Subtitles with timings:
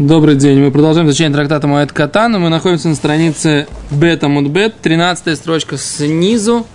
[0.00, 0.60] Добрый день.
[0.60, 2.38] Мы продолжаем изучение трактата Моэд Катана.
[2.38, 6.68] Мы находимся на странице Бета Мудбет, 13 строчка снизу.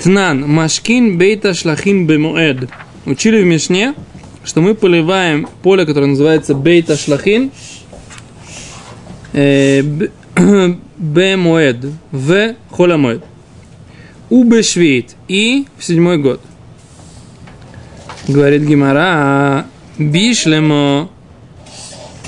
[0.00, 2.68] Тнан Машкин Бейта Шлахин Бемуэд.
[3.06, 3.94] Учили в Мишне,
[4.42, 7.52] что мы поливаем поле, которое называется Бейта Шлахин
[9.32, 9.82] э,
[10.98, 13.22] Бемуэд в Холамуэд.
[14.28, 14.44] У
[15.28, 16.40] и в седьмой год.
[18.26, 19.66] Говорит Гимара,
[19.98, 21.08] Бишлемо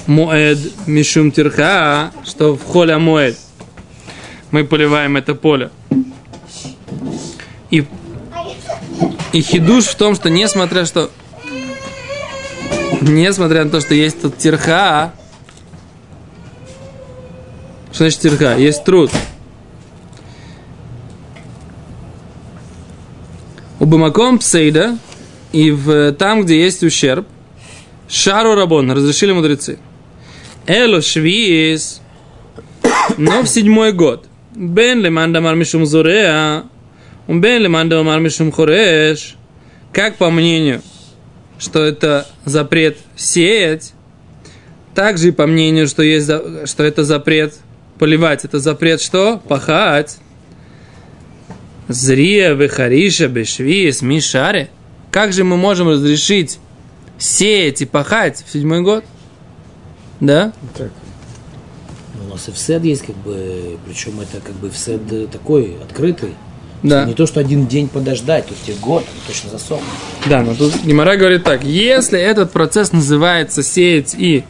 [0.06, 3.36] Моэд Мишум Тирха, что в холе Моэд
[4.50, 5.70] мы поливаем это поле.
[7.70, 7.84] И,
[9.32, 11.10] и хидуш в том, что несмотря что
[13.00, 15.12] несмотря на то, что есть тут тирха,
[17.92, 18.56] что значит тирха?
[18.56, 19.10] Есть труд.
[23.80, 24.98] У Бамаком Псейда
[25.52, 27.26] и в, там, где есть ущерб,
[28.08, 29.78] Шару Рабон, разрешили мудрецы.
[30.66, 32.00] Эло Швиис,
[33.18, 34.26] но в седьмой год.
[34.54, 36.64] Бен леманда мармишум зореа,
[37.26, 39.36] он бен леманда мармишум хореш.
[39.92, 40.80] Как по мнению,
[41.58, 43.92] что это запрет сеять,
[44.94, 46.30] также и по мнению, что, есть,
[46.64, 47.54] что это запрет
[47.98, 49.42] поливать, это запрет что?
[49.46, 50.16] Пахать.
[51.88, 54.70] Зрия, Вехариша, Бешвиес, Мишаре.
[55.10, 56.58] Как же мы можем разрешить
[57.18, 59.04] сеять и пахать в седьмой год?
[60.20, 60.52] Да?
[60.76, 60.90] Так.
[62.14, 66.34] Ну, у нас и всед есть, как бы, причем это как бы всед такой открытый.
[66.82, 67.06] Да.
[67.06, 69.88] Не то, что один день подождать, тут тебе год, он точно засохнет.
[70.26, 74.44] Да, но тут Гимара говорит так, если этот процесс называется сеять и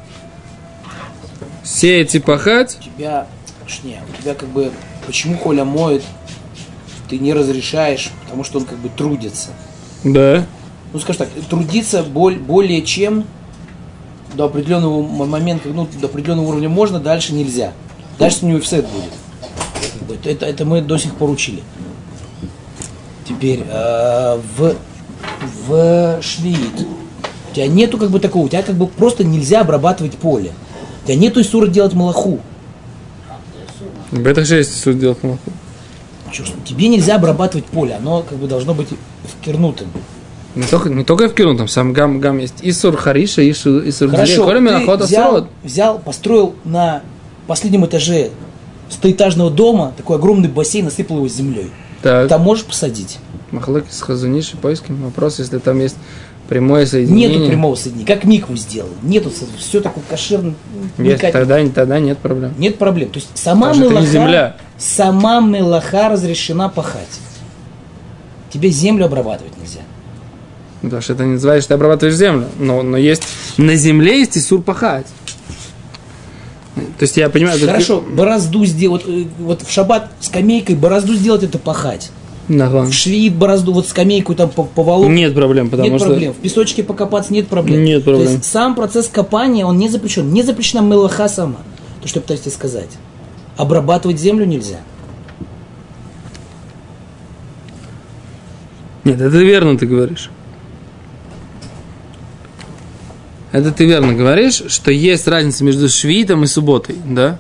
[1.62, 3.26] сеять и пахать, У тебя,
[3.84, 4.72] не, у тебя как бы,
[5.06, 6.02] почему Коля моет,
[7.08, 9.50] ты не разрешаешь, потому что он как бы трудится.
[10.02, 10.44] да,
[10.92, 13.26] Ну, скажем так, трудиться боль, более чем
[14.36, 17.72] до определенного момента, ну, до определенного уровня можно, дальше нельзя.
[18.18, 20.18] Дальше у него офсет будет.
[20.18, 21.62] Это, это, это мы до сих пор учили.
[23.28, 24.74] Теперь э, в,
[25.67, 26.86] в швид
[27.50, 30.52] у тебя нету как бы такого, у тебя как бы просто нельзя обрабатывать поле.
[31.02, 32.40] У тебя нету иссура делать малаху.
[34.12, 35.22] это же есть суд делать
[36.33, 38.89] ж, Тебе нельзя обрабатывать поле, оно как бы должно быть
[39.24, 39.89] вкернутым.
[40.54, 44.10] Не только, не только в Киру, там сам гам, гам есть Исур Хариша, Исур, Исур
[44.10, 45.48] Хорошо, Коля ты взял, Срод.
[45.64, 47.02] взял, построил на
[47.46, 48.30] последнем этаже
[48.88, 51.70] стоэтажного дома такой огромный бассейн, насыпал его землей.
[52.02, 53.18] Так, Там можешь посадить?
[53.50, 55.02] Махлык с Хазуниши, поиским.
[55.02, 55.96] Вопрос, если там есть
[56.48, 57.38] прямое соединение.
[57.38, 58.06] Нету прямого соединения.
[58.06, 58.90] Как микву сделал.
[59.02, 60.54] Нету, все такое кошерно.
[60.98, 62.54] Никак- тогда, тогда нет проблем.
[62.58, 63.10] Нет проблем.
[63.10, 64.56] То есть сама не мелаха, земля.
[64.76, 67.20] сама мелаха разрешена пахать.
[68.52, 69.80] Тебе землю обрабатывать нельзя.
[70.84, 72.46] Потому что это не называется, что ты обрабатываешь землю.
[72.58, 73.22] Но, но есть
[73.56, 75.06] на земле есть Исур пахать.
[76.74, 77.58] То есть я понимаю...
[77.58, 82.11] Хорошо, борозду сделать, вот, э, вот в шаббат скамейкой борозду сделать это пахать.
[82.48, 82.83] Нага.
[82.83, 85.08] В швид борозду, вот скамейку там по, поволок.
[85.08, 86.11] Нет проблем, потому нет что...
[86.11, 86.33] проблем.
[86.34, 87.83] В песочке покопаться нет проблем.
[87.83, 88.27] Нет проблем.
[88.27, 90.30] То есть сам процесс копания, он не запрещен.
[90.33, 91.58] Не запрещена мелаха сама.
[92.02, 92.90] То, что я пытаюсь тебе сказать.
[93.56, 94.80] Обрабатывать землю нельзя.
[99.05, 100.30] Нет, это верно ты говоришь.
[103.54, 107.38] Это ты верно говоришь, что есть разница между швитом и субботой, да?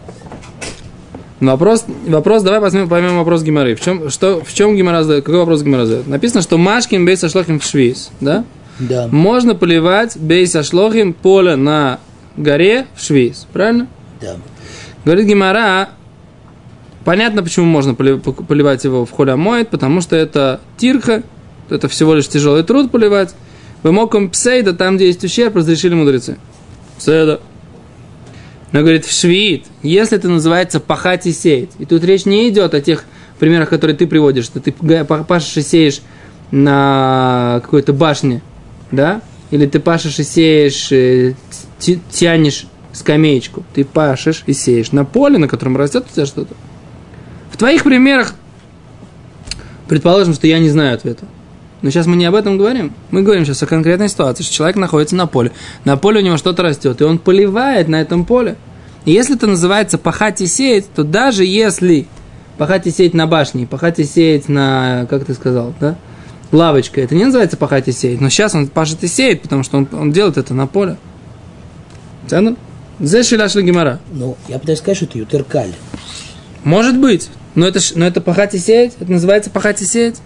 [1.40, 3.74] Но Вопрос, вопрос, давай поймем, поймем вопрос Гимары.
[3.74, 5.24] В чем, что, в чем Гимара задает?
[5.24, 6.06] Какой вопрос Гимара задает?
[6.06, 8.44] Написано, что Машкин бейс ашлохим в швиз, да?
[8.78, 9.08] Да.
[9.08, 11.98] Можно поливать бейс ашлохим поле на
[12.36, 13.88] горе в швиз, правильно?
[14.20, 14.36] Да.
[15.04, 15.88] Говорит Гимара,
[17.04, 21.24] понятно, почему можно поли- поливать его в холе моет, потому что это тирха,
[21.70, 23.34] это всего лишь тяжелый труд поливать.
[23.84, 26.38] Вы моком псейда, там, где есть ущерб, разрешили мудрецы.
[26.98, 27.40] Псейда.
[28.72, 32.72] Но говорит, в швид, если это называется пахать и сеять, и тут речь не идет
[32.72, 33.04] о тех
[33.38, 36.00] примерах, которые ты приводишь, что ты пашешь и сеешь
[36.50, 38.42] на какой-то башне,
[38.90, 39.20] да?
[39.50, 41.34] Или ты пашешь и сеешь, э,
[42.10, 43.64] тянешь скамеечку.
[43.74, 46.54] Ты пашешь и сеешь на поле, на котором растет у тебя что-то.
[47.52, 48.34] В твоих примерах,
[49.88, 51.26] предположим, что я не знаю ответа.
[51.84, 52.94] Но сейчас мы не об этом говорим.
[53.10, 55.52] Мы говорим сейчас о конкретной ситуации, что человек находится на поле.
[55.84, 58.56] На поле у него что-то растет, и он поливает на этом поле.
[59.04, 62.06] И если это называется пахать и сеять, то даже если
[62.56, 65.98] пахать и сеять на башне, пахать и сеять на, как ты сказал, да,
[66.52, 68.18] лавочка, это не называется пахать и сеять.
[68.18, 70.96] Но сейчас он пашет и сеет, потому что он, он делает это на поле.
[72.28, 72.56] Ценно?
[72.98, 74.00] Зе шиляш гемора.
[74.10, 75.74] Ну, я пытаюсь сказать, что это ютеркаль.
[76.64, 77.28] Может быть.
[77.54, 78.94] Но это, но это пахать и сеять?
[78.98, 80.16] Это называется пахать и сеять?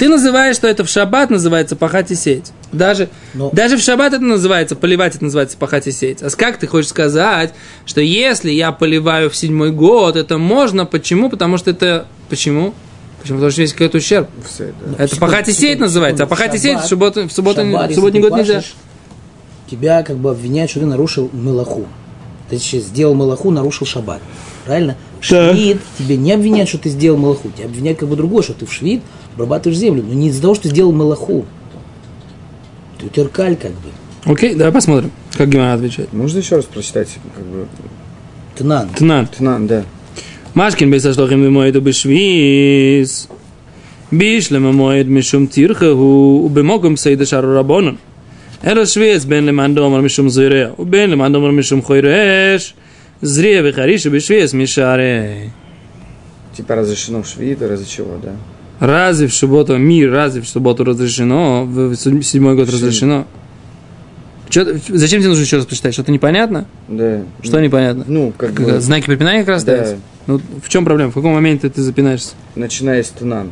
[0.00, 2.52] Ты называешь, что это в шаббат называется пахать и сеять.
[2.72, 6.22] Даже, Но- даже в шаббат это называется, поливать это называется пахать и сеять.
[6.22, 7.52] А как ты хочешь сказать,
[7.84, 10.86] что если я поливаю в седьмой год, это можно?
[10.86, 11.28] Почему?
[11.28, 12.06] Потому что это...
[12.30, 12.72] Почему?
[13.20, 13.36] Почему?
[13.36, 14.30] Потому что есть какой-то ущерб.
[14.48, 15.04] Все, да.
[15.04, 18.22] Это пахать и сеять называется, а пахать и сеять в субботу, в субботу, в субботний
[18.22, 18.62] год нельзя.
[19.70, 21.84] Тебя как бы обвиняют, что ты нарушил мелаху.
[22.48, 24.22] Ты сделал мелаху, нарушил шаббат
[24.70, 24.96] правильно?
[25.20, 28.66] Швид тебе не обвиняют, что ты сделал малаху, тебя обвиняют как бы другое, что ты
[28.66, 29.02] в швид
[29.34, 31.44] обрабатываешь землю, но не из-за того, что ты сделал малаху.
[33.00, 34.32] Ты теркаль как бы.
[34.32, 36.12] Окей, давай посмотрим, как Гимара отвечает.
[36.12, 37.08] Можно еще раз прочитать?
[37.34, 37.66] Как бы...
[38.56, 38.90] Тнан.
[38.90, 39.26] Тнан.
[39.26, 39.84] Тнан, да.
[40.54, 43.28] Машкин бейсашлохим вимоиду бешвиз.
[44.12, 47.98] Бишлем амоид мишум тирхаху убемогом сейда шару рабонан.
[48.62, 52.76] Эра швец бен лемандомар мишум зыре, убен лемандомар мишум хойреш.
[53.22, 55.50] Зре бихариша бешвес мишаре.
[56.56, 58.32] Типа разрешено в шви, то разве чего, да?
[58.80, 63.26] Разве в субботу мир, разве в субботу разрешено, в седьмой год разрешено?
[64.48, 65.92] Че, зачем тебе нужно еще раз прочитать?
[65.92, 66.66] Что-то непонятно?
[66.88, 67.22] Да.
[67.40, 68.04] Что ну, непонятно?
[68.08, 68.80] Ну, как, как бы...
[68.80, 69.74] Знаки препинания как раз да.
[69.74, 69.96] Ставятся?
[70.26, 71.12] Ну, в чем проблема?
[71.12, 72.30] В каком моменте ты запинаешься?
[72.56, 73.50] Начиная с Тунан.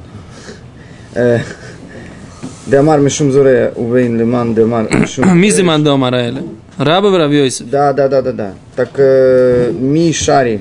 [1.15, 1.41] Э,
[2.67, 5.35] Демар Мишумзуре, Увейн Лиман, Демар Мишумзуре.
[5.35, 6.43] Мизиман Домараэля.
[6.79, 7.69] Раба Равьёйсев.
[7.69, 8.53] Да, да, да, да, да.
[8.77, 10.61] Так э, Ми Шари.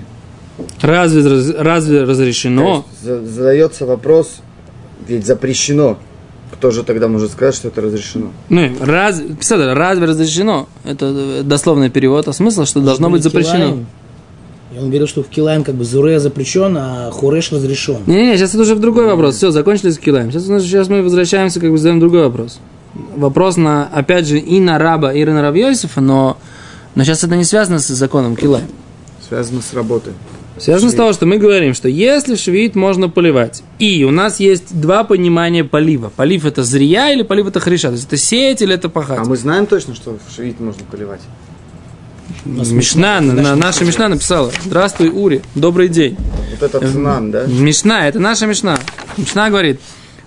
[0.81, 2.83] Разве, раз- разве разрешено?
[2.91, 4.37] Есть за- Задается вопрос,
[5.07, 5.97] ведь запрещено.
[6.51, 8.31] Кто же тогда может сказать, что это разрешено?
[8.49, 10.67] Ну, раз, писали, разве разрешено?
[10.83, 13.79] Это э, дословный перевод, а смысл, что должно быть запрещено.
[14.73, 17.97] И он говорил, что в Килаем как бы Зуре запрещен, а Хореш разрешен.
[18.07, 19.35] Не-не-не, сейчас это уже в другой вопрос.
[19.35, 20.31] Все, закончили с Килаем.
[20.31, 22.59] Сейчас, сейчас мы возвращаемся, как бы задаем другой вопрос.
[23.15, 26.38] Вопрос на, опять же, и на раба, и на Равьёсифа, но,
[26.95, 28.67] но сейчас это не связано с законом Килаем.
[29.27, 30.13] Связано с работой.
[30.59, 34.79] Связано с того, что мы говорим, что если швид можно поливать, и у нас есть
[34.79, 36.11] два понимания полива.
[36.15, 37.89] Полив это зрия или полив это хриша.
[37.89, 39.19] То есть это сеять или это пахать.
[39.19, 41.21] А мы знаем точно, что в швид можно поливать?
[42.45, 44.51] Мишна, на, на- наша Мишна написала.
[44.65, 46.17] Здравствуй, Ури, добрый день.
[46.59, 47.45] Вот это Тнан, да?
[47.45, 48.79] Мишна, это наша Мишна.
[49.17, 49.79] Мишна говорит,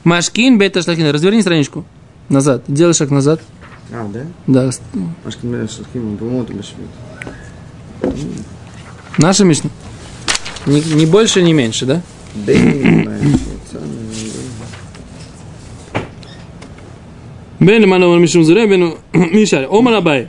[0.05, 1.11] Машкин бета шлахин.
[1.11, 1.85] Разверни страничку
[2.31, 2.63] назад.
[2.69, 3.41] Делай шаг назад.
[3.93, 4.21] А, да?
[4.47, 4.71] Да,
[9.19, 9.71] наша Мишна.
[10.67, 12.03] Ни, ни больше, ни меньше, да?
[12.35, 13.09] Да не.
[17.59, 19.67] Бен Манова Мишум Зуре, Бен Мишари.
[19.71, 20.29] Омар Абай.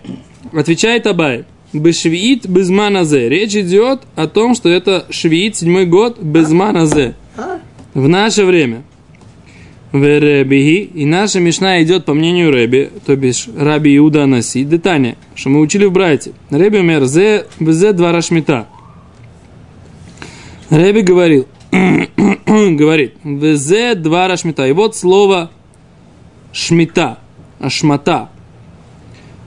[0.51, 1.45] Отвечает Абай.
[1.71, 3.29] Бешвиит безманазе.
[3.29, 7.15] Речь идет о том, что это швиит, седьмой год, безманазе.
[7.93, 8.83] В наше время.
[9.91, 10.89] В Ребиги.
[10.93, 15.59] И наша Мишна идет по мнению Реби, то бишь Раби Иуда Наси, детание, что мы
[15.59, 16.31] учили в Брайте.
[16.49, 18.67] Реби умер зе, зе два рашмита.
[20.69, 24.65] Реби говорил, говорит, зе два рашмита.
[24.65, 25.51] И вот слово
[26.53, 27.19] шмита,
[27.59, 28.29] ашмата,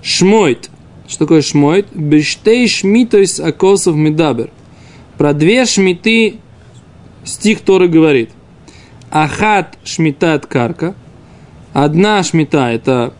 [0.02, 0.68] шмойт.
[1.08, 1.86] Что такое шмойт?
[1.94, 4.50] Бештей шмитойс акосов медабер.
[5.16, 6.36] Про две шмиты
[7.24, 8.30] стих Торы говорит.
[9.14, 10.94] Ахат шмитат карка.
[11.72, 13.14] Одна шмита это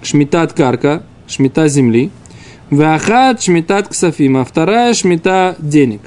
[0.00, 2.12] шмитат карка, шмита земли.
[2.70, 6.02] Вахат шмитат ксафим, а вторая шмита денег.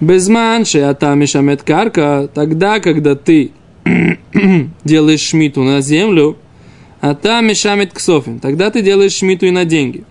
[0.00, 3.50] Безман шеата мешамет карка, тогда, когда ты
[4.84, 6.38] делаешь шмиту на землю,
[7.02, 10.04] а там мешамет ксофин, тогда ты делаешь шмиту и на деньги.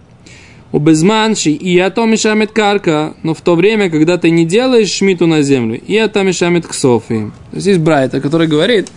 [0.71, 5.27] У безманши и ато мешамет карка, но в то время, когда ты не делаешь шмиту
[5.27, 7.33] на землю, и ато мешамет ксофим.
[7.51, 8.89] То есть есть Брайта, который говорит,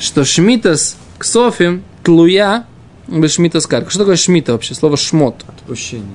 [0.00, 2.66] что шмита с ксофим, тлуя,
[3.06, 3.90] без шмита с карка.
[3.90, 4.74] Что такое шмита вообще?
[4.74, 5.44] Слово шмот.
[5.46, 6.06] Отпущение.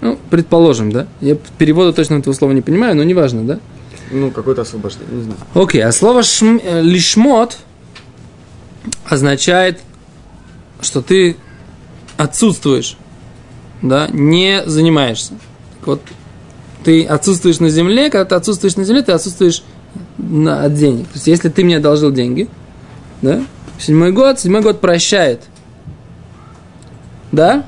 [0.00, 1.06] Ну, предположим, да?
[1.20, 3.60] Я перевода точно этого слова не понимаю, но неважно, да?
[4.10, 5.38] Ну, какое-то освобождение, не знаю.
[5.54, 7.58] Окей, а слово шм, э, лишмот
[9.06, 9.80] означает,
[10.80, 11.36] что ты
[12.16, 12.96] отсутствуешь,
[13.82, 15.34] да, не занимаешься.
[15.78, 16.02] Так вот,
[16.84, 19.62] ты отсутствуешь на земле, когда ты отсутствуешь на земле, ты отсутствуешь
[20.18, 21.06] на, от денег.
[21.08, 22.48] То есть, если ты мне одолжил деньги,
[23.20, 23.42] да,
[23.78, 25.42] седьмой год, седьмой год прощает.
[27.30, 27.66] Да?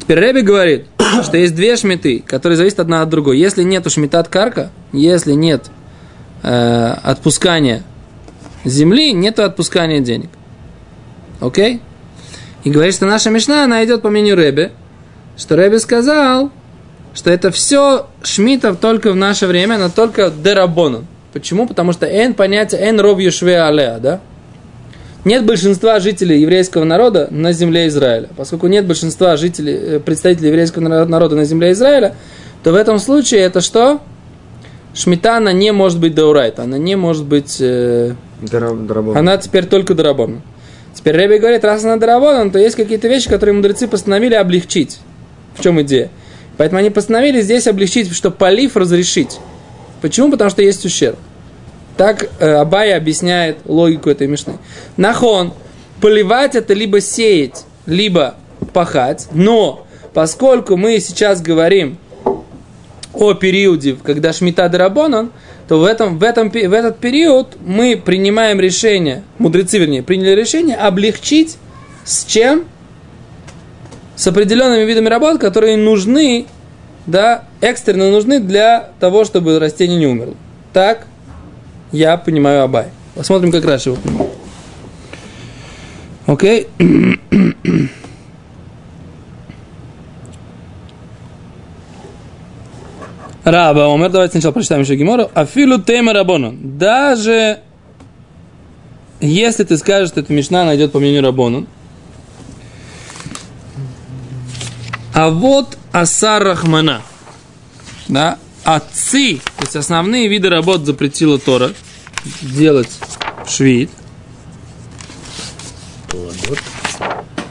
[0.00, 0.86] Теперь Рэби говорит,
[1.22, 3.38] что есть две шмиты, которые зависят одна от другой.
[3.38, 5.70] Если нет шмита от карка, если нет
[6.42, 7.82] э, отпускания
[8.64, 10.30] земли, нет отпускания денег.
[11.40, 11.80] Окей?
[12.64, 14.72] И говорит, что наша Мишна, она идет по мнению Рэбе,
[15.38, 16.50] что Рэбе сказал,
[17.14, 21.06] что это все шмитов только в наше время, но только дерабонан.
[21.32, 21.66] Почему?
[21.66, 24.20] Потому что эн понятие эн ров юшве алеа, да?
[25.24, 28.28] Нет большинства жителей еврейского народа на земле Израиля.
[28.36, 32.14] Поскольку нет большинства жителей, э, представителей еврейского наро- народа на земле Израиля,
[32.62, 34.00] то в этом случае это что?
[34.94, 39.16] Шмита, она не может быть даурайт, она не может быть э, Дара- дарабон.
[39.16, 40.40] Она теперь только дарабон.
[40.94, 44.98] Теперь Рэби говорит, раз она дарабон, то есть какие-то вещи, которые мудрецы постановили облегчить.
[45.58, 46.10] В чем идея?
[46.56, 49.38] Поэтому они постановили здесь облегчить, что полив разрешить.
[50.00, 50.30] Почему?
[50.30, 51.18] Потому что есть ущерб.
[51.96, 54.54] Так э, Абая объясняет логику этой мешны.
[54.96, 55.52] Нахон,
[56.00, 58.36] поливать это либо сеять, либо
[58.72, 61.98] пахать, но поскольку мы сейчас говорим
[63.12, 65.32] о периоде, когда Шмита Дарабонан,
[65.66, 70.76] то в, этом, в, этом, в этот период мы принимаем решение, мудрецы, вернее, приняли решение
[70.76, 71.56] облегчить
[72.04, 72.64] с чем?
[74.18, 76.46] С определенными видами работ, которые нужны,
[77.06, 80.34] да, экстренно нужны для того, чтобы растение не умерло.
[80.72, 81.06] Так
[81.92, 82.86] я понимаю Абай.
[83.14, 84.30] Посмотрим, как раньше его понимаю.
[86.26, 86.66] Окей.
[93.44, 95.30] Раба Омер, давайте сначала прочитаем еще Гимору.
[95.32, 96.56] Афилу тема Рабону.
[96.60, 97.60] Даже
[99.20, 101.68] если ты скажешь, что эта Мишна найдет по мнению Рабону.
[105.18, 107.02] А вот Асар Рахмана.
[108.06, 111.72] Да, отцы, то есть основные виды работ запретила Тора
[112.40, 112.96] делать
[113.44, 113.90] швид.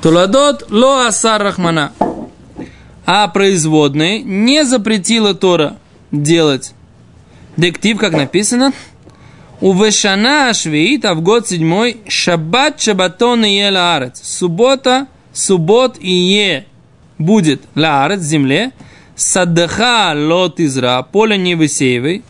[0.02, 1.92] Туладот ло асар рахмана.
[3.06, 5.76] А производные не запретила Тора
[6.14, 6.72] делать.
[7.58, 8.72] Дектив, как написано,
[9.60, 14.22] у Вешана Швеит, а в год седьмой, Шаббат Шабатон и е лаарец.
[14.24, 16.66] Суббота, суббот и е
[17.18, 18.72] будет лаарец, земле,
[19.16, 22.24] Садаха лот изра, поле не высеивай,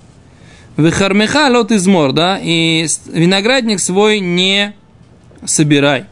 [0.77, 4.75] Вихармеха лот измор, да, и виноградник свой не
[5.43, 6.05] собирай.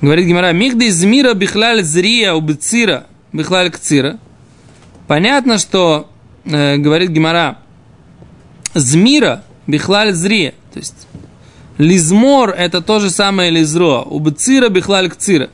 [0.00, 4.18] Говорит Гимара, мигда из мира бихлаль зрия убцира бихлаль кцира.
[5.08, 6.10] Понятно, что,
[6.44, 7.58] э, говорит Гимара,
[8.74, 11.06] змира бихлаль зрия, то есть
[11.78, 15.50] лизмор это то же самое лизро, убцира бихлаль кцира.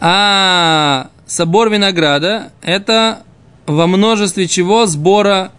[0.00, 3.22] А собор винограда это
[3.66, 5.52] во множестве чего сбора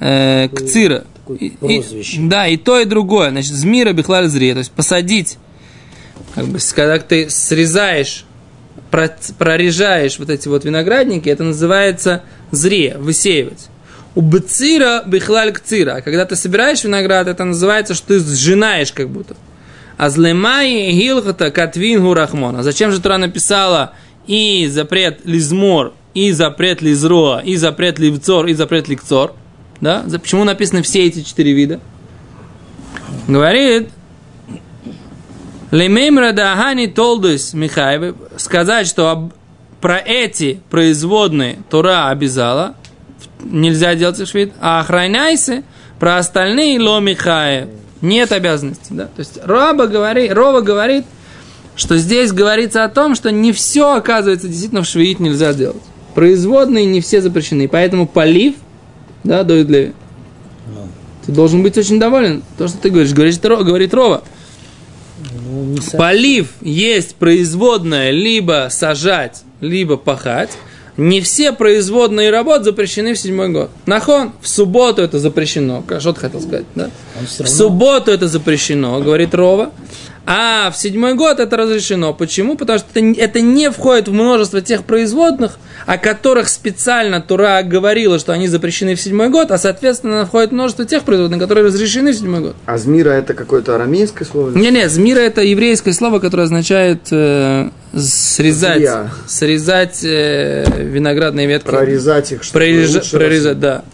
[0.00, 1.04] э, кцира.
[1.40, 1.82] И- и-
[2.28, 3.30] да, и то, и другое.
[3.30, 5.38] Значит, змира бихлаль зрия, то есть посадить
[6.34, 8.24] как бы, с- когда ты срезаешь,
[8.90, 13.68] про- прорежаешь вот эти вот виноградники, это называется зре, высеивать.
[14.14, 15.96] У бцира бихлаль кцира.
[15.96, 19.36] А когда ты собираешь виноград, это называется, что ты сжинаешь как будто.
[19.98, 22.56] А злемай гилхата катвин гурахмон.
[22.56, 23.94] А зачем же Тура написала
[24.28, 29.34] и запрет лизмор, и запрет лизро, и запрет ливцор, и запрет ликцор?
[29.80, 30.04] Да?
[30.22, 31.80] Почему написаны все эти четыре вида?
[33.26, 33.90] Говорит,
[35.72, 39.30] Лемеймра Дахани Толдус Михаев сказать, что
[39.80, 42.76] про эти производные Тура обязала,
[43.42, 45.64] нельзя делать их швид, а охраняйся,
[45.98, 47.68] про остальные Ло Михаев
[48.00, 48.88] нет обязанности.
[48.90, 49.04] Да?
[49.04, 51.04] То есть Роба говорит, Рова говорит,
[51.76, 55.82] что здесь говорится о том, что не все, оказывается, действительно в швеит нельзя делать.
[56.14, 58.54] Производные не все запрещены, поэтому полив,
[59.24, 59.92] да, доит Леви.
[61.24, 62.42] Ты должен быть очень доволен.
[62.56, 64.24] То, что ты говоришь, говорит, говорит Рова.
[65.44, 70.50] Ну, не со- Полив есть производная либо сажать, либо пахать.
[70.98, 73.70] Не все производные работы запрещены в седьмой год.
[73.86, 75.84] Нахон, в субботу это запрещено.
[76.00, 76.90] Что ты хотел сказать, да?
[77.20, 79.70] В субботу это запрещено, говорит Рова.
[80.30, 82.12] А в седьмой год это разрешено.
[82.12, 82.54] Почему?
[82.54, 87.62] Потому что это, не- это не входит в множество тех производных, о которых специально Тура
[87.62, 92.12] говорила, что они запрещены в седьмой год, а соответственно входит множество тех производных, которые разрешены
[92.12, 92.56] в седьмой год.
[92.66, 94.50] А змира это какое-то арамейское слово?
[94.50, 99.10] Не-не, змира это еврейское слово, которое означает э, срезать, Зря.
[99.26, 101.68] срезать э, виноградные ветки.
[101.68, 103.76] Прорезать их, чтобы лучше прорезать, да.
[103.76, 103.92] росли.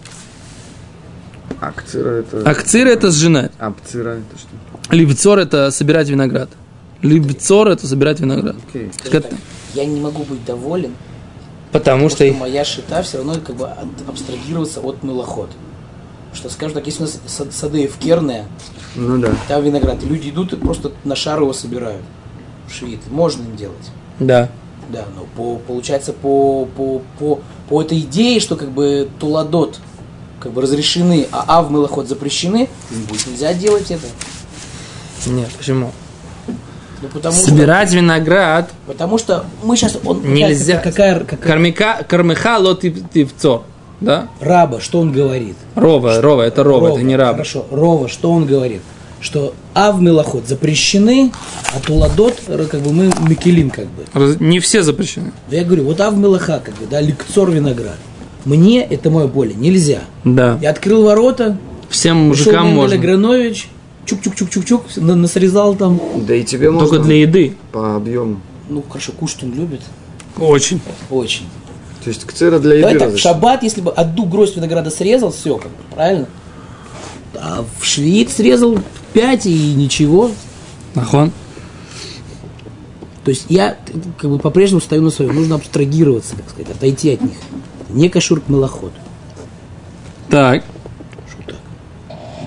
[1.60, 2.42] А кцира это...
[2.44, 3.52] А кцир это сжинать.
[3.58, 4.48] А пцира это что?
[4.90, 6.48] Либцор это собирать виноград.
[7.02, 8.56] Либцор это собирать виноград.
[9.04, 9.32] Это- так,
[9.74, 10.94] я не могу быть доволен,
[11.72, 12.26] Потому потому что...
[12.26, 13.68] что моя шита все равно как бы
[14.08, 15.50] абстрагироваться от мылоход.
[16.32, 18.46] Что, скажем так, если у нас сад- сады эвкерные,
[18.96, 19.32] Ну да.
[19.48, 22.02] там виноград, люди идут и просто на шар его собирают.
[22.72, 23.00] Шиит.
[23.10, 23.90] Можно им делать.
[24.18, 24.48] Да.
[24.90, 29.78] Да, но по, получается по, по, по, по этой идее, что как бы туладот
[30.40, 34.06] как бы разрешены, а ав мылоход запрещены, им будет нельзя делать это.
[35.26, 35.92] Нет, почему?
[37.02, 40.78] Ну, потому Собирать виноград что, потому что мы сейчас он нельзя.
[40.78, 43.62] какая, какая, какая Кармика, кармиха лот тивцор.
[44.00, 44.28] Да?
[44.40, 45.56] раба, что он говорит?
[45.76, 47.32] Рова, рова, это рова, это не раб.
[47.32, 48.82] Хорошо, Рова, что он говорит?
[49.20, 51.32] Что ав мелоход запрещены,
[51.74, 54.04] а туладот, р- как бы мы микелим, как бы.
[54.12, 55.32] Раз- Не все запрещены.
[55.50, 57.96] Да я говорю, вот ав мелоха, как бы, да, ликцор виноград.
[58.44, 60.00] Мне это мое поле нельзя.
[60.24, 60.58] Да.
[60.60, 61.56] Я открыл ворота,
[61.88, 62.96] Всем мужикам можно.
[62.98, 63.68] Агранович,
[64.06, 66.00] чук-чук-чук-чук-чук, на- насрезал там.
[66.26, 67.56] Да и тебе можно Только для еды.
[67.72, 68.40] по объему.
[68.68, 69.80] Ну, хорошо, кушать он любит.
[70.38, 70.80] Очень.
[71.10, 71.46] Очень.
[72.02, 75.32] То есть кцера для еды Давай так, в шаббат, если бы одну гроздь винограда срезал,
[75.32, 76.26] все, как бы, правильно?
[77.34, 78.78] А в швид срезал
[79.12, 80.30] 5 и ничего.
[80.94, 81.32] Нахон.
[83.24, 83.76] То есть я
[84.18, 85.34] как бы по-прежнему стою на своем.
[85.34, 87.36] Нужно абстрагироваться, так сказать, отойти от них.
[87.88, 88.92] Не кашурк малоход.
[90.28, 90.62] Так.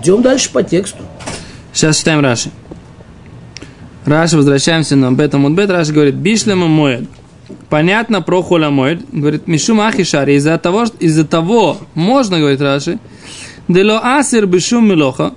[0.01, 0.99] Идем дальше по тексту.
[1.77, 2.49] Сейчас читаем Раши.
[4.03, 5.69] Раши, возвращаемся на Бета Мудбет.
[5.69, 7.07] Раши говорит, Бишлема Моед.
[7.69, 9.05] Понятно про Холя Моед.
[9.11, 10.37] Говорит, Мишум Ахишари.
[10.37, 12.97] Из-за того, что- из-за того, можно, говорит Раши,
[13.67, 15.35] Дело Асир Бишум Милоха,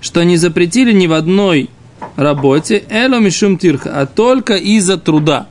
[0.00, 1.70] что не запретили ни в одной
[2.16, 5.46] работе Эло Мишум Тирха, а только из-за труда.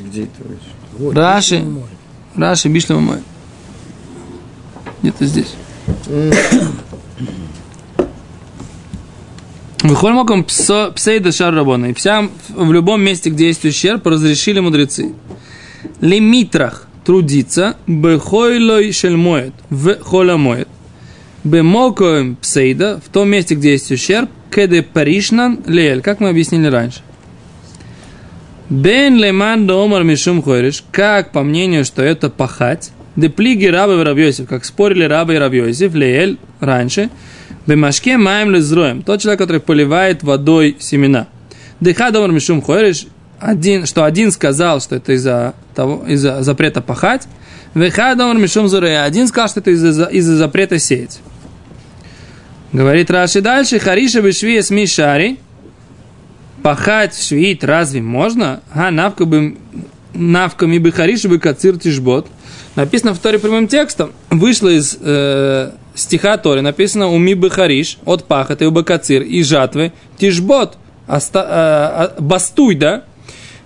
[0.00, 0.32] Где это?
[0.98, 1.60] Вот, Раши.
[1.60, 1.84] Моэд.
[2.34, 3.22] Раши Бишлема Моед.
[5.02, 5.54] Где-то здесь.
[9.82, 11.86] Выходим оком псейда шар рабона.
[11.86, 15.12] И вся, в любом месте, где есть ущерб, разрешили мудрецы.
[16.00, 20.68] Лимитрах трудиться, бехойлой шельмоет, в холямоет.
[21.44, 27.00] Бемокоем псейда, в том месте, где есть ущерб, кеде паришнан лель, как мы объяснили раньше.
[28.68, 34.66] Бен леман домар мишум хойриш, как по мнению, что это пахать, деплиги рабы Рабьосиф, как
[34.66, 37.08] спорили рабы и Рабьосиф, леэль раньше,
[37.66, 41.28] бемашке маем лезроем, тот человек, который поливает водой семена.
[41.80, 43.06] Деха домар мишум хойриш,
[43.38, 47.26] один, что один сказал, что это из-за, того, из-за запрета пахать,
[47.74, 51.20] веха домар мишум зурея, один сказал, что это из-за, из-за запрета сеять.
[52.72, 55.38] Говорит Раши дальше, хариша бешвия смешари,
[56.62, 58.60] пахать в разве можно?
[58.72, 59.56] А, навка бы
[60.14, 62.26] навками бы хариш бы кацир тишбот.
[62.76, 64.12] Написано в Торе прямым текстом.
[64.28, 69.92] Вышло из э, стиха Торы, написано уми бы хариш, от пахоты, у кацир и жатвы,
[70.18, 70.76] тишбот,
[71.08, 73.04] оста, э, бастуй, да?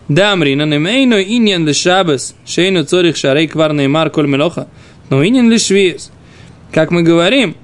[0.08, 4.68] Да, Амрина, немейно иньян ле шабес, шейну цорих шарей квар неймар коль мелоха,
[5.08, 6.10] но иньян ле швиес.
[6.72, 7.56] Как мы говорим,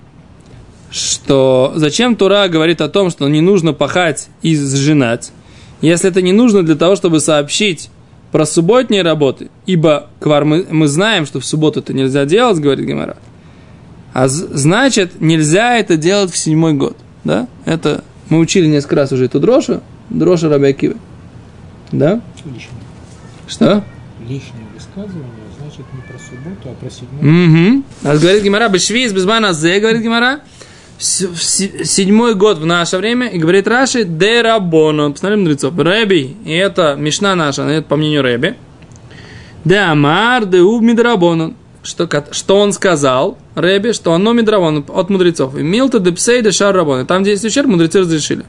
[0.91, 5.33] что зачем Тура говорит о том, что не нужно пахать и сжинать,
[5.81, 7.91] если это не нужно для того, чтобы сообщить
[8.33, 12.87] про субботние работы, ибо квар мы, мы знаем, что в субботу это нельзя делать, говорит
[12.87, 13.17] Гемора,
[14.13, 17.49] а значит нельзя это делать в седьмой год, да?
[17.65, 20.97] Это мы учили несколько раз уже эту дрошу, дроша Рабиакивы,
[21.93, 22.21] да?
[22.45, 22.69] Лишнее.
[23.47, 23.85] Что?
[24.21, 25.25] Лишнее высказывание
[25.59, 27.75] значит не про субботу, а про седьмую.
[27.75, 27.85] Угу.
[28.05, 30.41] А говорит Гимара, бешвиз, без зе, говорит Гимара,
[30.99, 36.95] седьмой год в наше время, и говорит Раши, де рабону, посмотрим мудрецов, Рэби, и это
[36.99, 38.57] Мишна наша, это по мнению Рэби,
[39.65, 45.57] де амар, де уб мидрабону, что, что он сказал, Рэби, что оно мидрабону от мудрецов,
[45.57, 48.45] и милта де псей де шар рабону, там, где есть ущерб, мудрецы разрешили.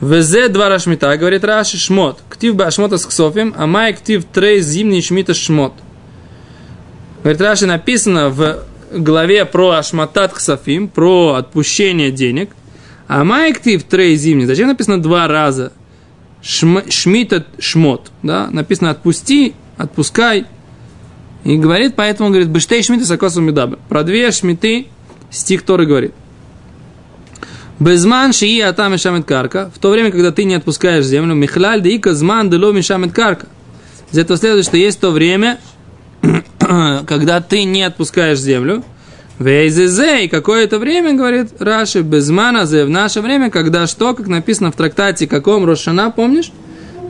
[0.00, 2.20] Везе два рашмита, говорит Раши, шмот.
[2.30, 5.74] Ктив ба шмота с ксофим, а май ктив трей зимний шмита шмот.
[7.22, 12.50] Говорит, Раши написано в главе про Ашматат Ксафим, про отпущение денег.
[13.08, 14.46] А Майктив Трей зимний.
[14.46, 15.72] Зачем написано два раза?
[16.42, 18.10] Шм, шмита шмот.
[18.22, 18.48] Да?
[18.52, 20.46] Написано отпусти, отпускай.
[21.44, 23.78] И говорит, поэтому говорит, бештей шмита сакосу медабр.
[23.88, 24.88] Про две шмиты
[25.30, 26.12] стих Торы говорит.
[27.78, 29.70] Безман шии атам мешамет карка.
[29.74, 33.46] В то время, когда ты не отпускаешь землю, михлаль да ика зман дело мешамет карка.
[34.12, 35.58] Из этого следует, что есть то время,
[36.60, 38.84] когда ты не отпускаешь землю,
[39.38, 44.76] Вейзезе, и какое-то время, говорит Раши, безмана в наше время, когда что, как написано в
[44.76, 46.52] трактате, каком Рошана, помнишь?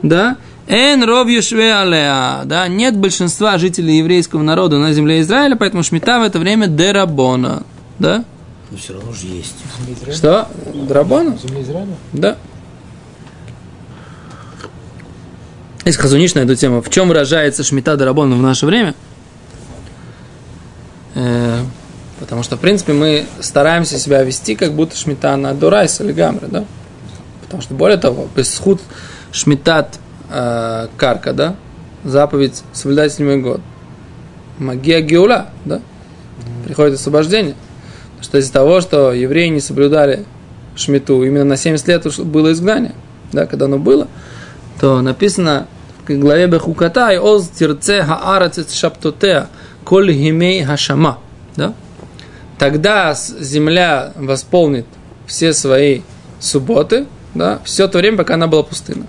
[0.01, 0.37] Да?
[0.73, 6.23] Эн ров алеа, да, нет большинства жителей еврейского народа на земле Израиля, поэтому шмита в
[6.23, 7.63] это время дерабона,
[7.99, 8.23] да?
[8.71, 9.55] Но все равно же есть.
[10.15, 10.47] Что?
[10.73, 11.37] Драбона?
[11.37, 11.95] Земля Израиля?
[12.13, 12.37] Да.
[15.83, 16.81] Есть хазуниш на эту тему.
[16.81, 18.95] В чем выражается шмита Дарабона в наше время?
[21.15, 21.63] Э,
[22.17, 26.47] потому что, в принципе, мы стараемся себя вести, как будто шмита на Дурайс или Гамре,
[26.47, 26.63] да?
[27.41, 28.79] Потому что, более того, бесхуд
[29.33, 29.99] шмитат
[30.31, 31.55] э, карка, да?
[32.03, 33.61] Заповедь соблюдать седьмой год.
[34.57, 35.81] Магия Геула, да?
[36.65, 37.55] Приходит освобождение.
[38.11, 40.25] Потому что из-за того, что евреи не соблюдали
[40.75, 42.93] шмиту, именно на 70 лет было изгнание,
[43.31, 44.07] да, когда оно было,
[44.79, 45.67] то написано
[46.07, 49.47] в главе Бехукатай, оз тирце хаарацец шаптотеа,
[49.83, 51.19] коль гимей хашама,
[51.55, 51.73] да?
[52.57, 54.85] Тогда земля восполнит
[55.25, 56.01] все свои
[56.39, 59.07] субботы, да, все то время, пока она была пустына.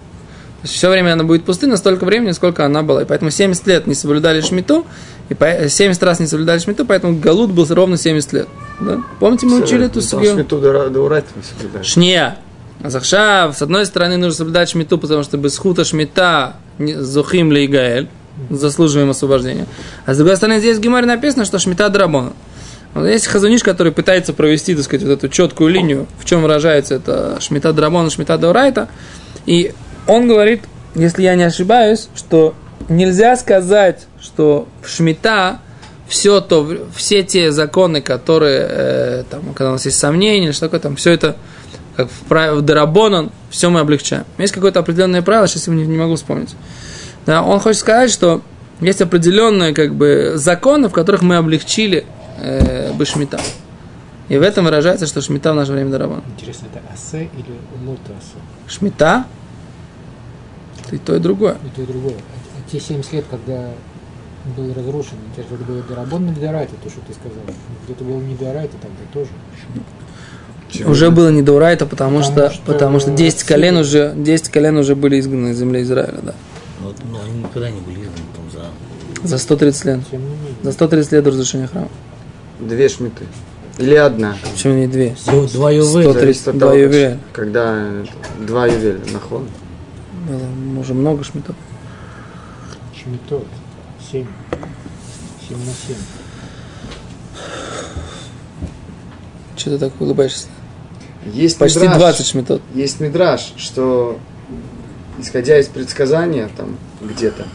[0.62, 3.02] Все время она будет пустына, столько времени, сколько она была.
[3.02, 4.86] И поэтому 70 лет не соблюдали шмиту,
[5.28, 8.48] и по- 70 раз не соблюдали шмиту, поэтому Галут был ровно 70 лет.
[8.80, 9.00] Да?
[9.18, 10.34] Помните, мы учили эту судью?
[10.34, 11.84] Шмиту до урайт мы соблюдаем.
[11.84, 12.38] Шния.
[12.84, 18.08] Захшав, с одной стороны, нужно соблюдать шмиту, потому что без хута шмита зухим ли гаэль,
[18.50, 19.66] заслуживаем освобождения.
[20.04, 22.32] А с другой стороны, здесь в Гемаре написано, что шмита драбона.
[22.94, 26.94] Вот есть хазуниш, который пытается провести, так сказать, вот эту четкую линию, в чем выражается
[26.94, 28.88] это шмита драбона, шмита даурайта.
[29.46, 29.72] И
[30.06, 30.62] он говорит,
[30.94, 32.54] если я не ошибаюсь, что
[32.88, 35.60] нельзя сказать, что в шмита
[36.06, 40.80] все то, все те законы, которые, э, там, когда у нас есть сомнения, что такое,
[40.80, 41.36] там, все это,
[41.96, 44.24] как в, праве- в Дарабонан, все мы облегчаем.
[44.36, 46.54] Есть какое-то определенное правило, сейчас я не, не могу вспомнить.
[47.24, 48.42] Да, он хочет сказать, что
[48.80, 52.04] есть определенные как бы, законы, в которых мы облегчили
[52.38, 53.40] э, бы шмита.
[54.28, 56.22] И в этом выражается, что шмита в наше время Дарабон.
[56.36, 58.38] Интересно, это асе или лота асе?
[58.66, 59.24] Шмита
[60.92, 61.56] и то, и другое.
[61.64, 62.14] И то, и другое.
[62.14, 63.70] А, а те 70 лет, когда
[64.56, 67.42] был разрушен, это было Дарабон или Дарайта, то, что ты сказал?
[67.84, 69.30] Где-то было не Дарайта тогда тоже.
[70.86, 74.14] Уже было не до Урайта, потому, Потому что, что потому что 10 все- колен уже,
[74.16, 76.34] 10 колен уже были изгнаны из земли Израиля, да.
[76.80, 78.50] Но, но они никогда не были изгнаны там
[79.22, 79.28] за...
[79.28, 80.00] За 130 лет.
[80.62, 81.88] За 130 лет до разрушения храма.
[82.58, 83.26] Две шмиты.
[83.78, 84.36] Или одна.
[84.52, 85.14] Почему не две?
[85.52, 86.52] Два, ювеля.
[86.52, 87.18] Два ювеля.
[87.32, 87.88] Когда
[88.40, 89.48] два ювеля нахон.
[90.32, 91.54] Было уже много шмитов.
[92.96, 93.46] Шмитот.
[94.10, 94.26] 7.
[95.48, 95.96] 7 на 7.
[99.56, 100.46] Что ты так улыбаешься?
[101.26, 102.60] Есть Почти мидраш, 20 шмитов.
[102.74, 104.18] Есть мидраж, что
[105.20, 107.46] исходя из предсказания там где-то,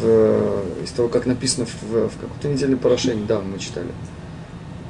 [0.00, 3.88] в- из того, как написано в, в какой-то недельной порошении, недавно мы читали,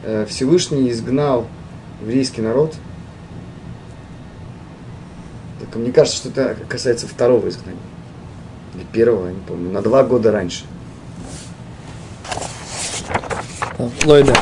[0.02, 1.46] э, Всевышний изгнал
[2.00, 2.74] еврейский народ.
[5.76, 7.78] Только мне кажется, что это касается второго изгнания.
[8.74, 10.64] Или первого, я не помню, на два года раньше.
[13.76, 14.34] Да, Лойда.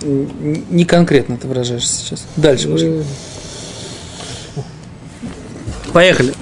[0.00, 2.26] Не конкретно ты выражаешься сейчас.
[2.36, 3.04] Дальше, пошли.
[5.92, 6.32] Поехали.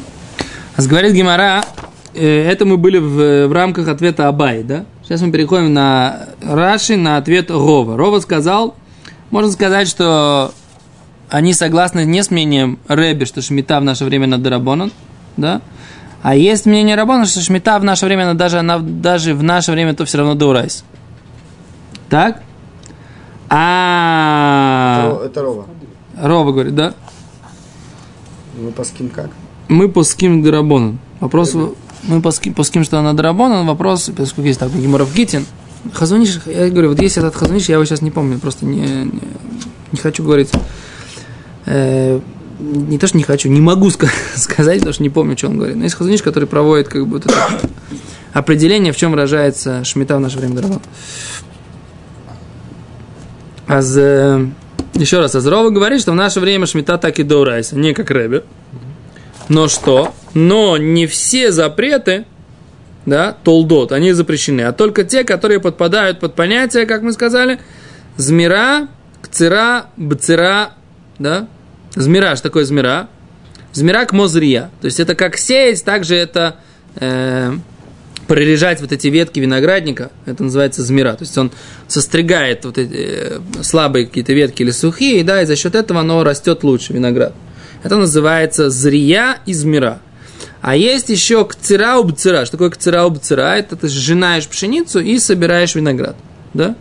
[0.76, 1.64] Говорит Гемара,
[2.14, 4.84] это мы были в, в рамках ответа Абай, да?
[5.02, 7.96] Сейчас мы переходим на Раши, на ответ Рава.
[7.96, 8.76] Рава сказал,
[9.30, 10.54] можно сказать, что
[11.28, 14.92] они согласны не с мнением Реби, что Шмита в наше время на דרבנן,
[15.36, 15.60] да?
[16.22, 19.72] А есть мнение רבנן, что Шмита в наше время, она даже, она даже в наше
[19.72, 20.84] время то все равно דאורייתא.
[22.08, 22.42] Так?
[23.48, 25.66] А Это, это Рава.
[26.20, 26.94] Рова говорит, да?
[28.60, 29.30] Мы по ским как?
[29.68, 30.98] Мы пуским Дарабонан.
[31.20, 31.54] Вопрос,
[32.04, 35.46] мы пуским, пуским, что она Дарабонан, вопрос, поскольку есть такой Гиморов Гитин.
[35.92, 39.20] Хазуниш, я говорю, вот есть этот Хазуниш, я его сейчас не помню, просто не, не,
[39.92, 40.50] не хочу говорить.
[41.66, 42.20] Э,
[42.58, 45.58] не то, что не хочу, не могу ска- сказать, потому что не помню, что он
[45.58, 45.76] говорит.
[45.76, 47.34] Но есть Хазуниш, который проводит как бы вот это
[48.32, 50.82] определение, в чем выражается шмита в наше время Дарабонан.
[53.66, 54.46] Аз, э,
[54.94, 58.44] еще раз, Азрова говорит, что в наше время шмита так и доурайся, не как Рэбе.
[59.48, 60.14] Но что?
[60.34, 62.24] Но не все запреты,
[63.06, 67.60] да, толдот, они запрещены, а только те, которые подпадают под понятие, как мы сказали,
[68.16, 68.88] змира,
[69.22, 70.70] кцера, бцера,
[71.18, 71.48] да,
[71.96, 73.08] змира, что такое змира?
[73.72, 76.56] Змира к мозрия, то есть это как сеять, также это
[76.94, 77.52] э,
[78.26, 81.50] прорежать вот эти ветки виноградника, это называется змира, то есть он
[81.88, 86.24] состригает вот эти э, слабые какие-то ветки или сухие, да, и за счет этого оно
[86.24, 87.34] растет лучше, виноград.
[87.82, 90.00] Это называется зрия из мира.
[90.62, 92.44] А есть еще кцера убцера.
[92.44, 93.56] Что такое кцера убцера?
[93.56, 96.16] Это ты сжинаешь пшеницу и собираешь виноград.
[96.54, 96.74] Да?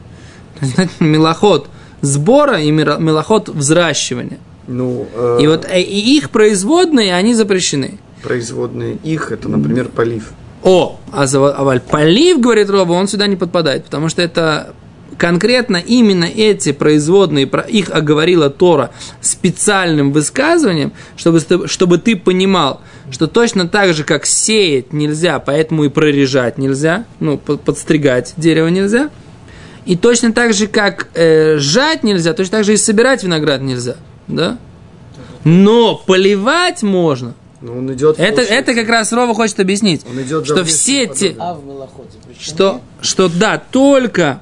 [0.99, 1.67] Мелоход
[2.05, 4.39] сбора и мелоход взращивания.
[4.67, 7.99] Ну, э, И вот э, и их производные, они запрещены.
[8.23, 10.31] производные их, это, например, полив.
[10.63, 14.73] О, а за- а валь полив, говорит Роба, он сюда не подпадает, потому что это
[15.17, 18.89] конкретно именно эти производные, про- их оговорила Тора
[19.21, 25.89] специальным высказыванием, чтобы, чтобы ты понимал, что точно так же, как сеять нельзя, поэтому и
[25.89, 29.09] прорежать нельзя, ну, под- подстригать дерево нельзя,
[29.85, 33.97] и точно так же, как э, жать нельзя, точно так же и собирать виноград нельзя,
[34.27, 34.57] да?
[35.43, 37.33] Но поливать можно.
[37.61, 38.19] Ну, он идет...
[38.19, 41.35] Это, получается, это как раз Рова хочет объяснить, Он идет что все те.
[41.39, 41.57] А
[42.39, 44.41] что, что да, только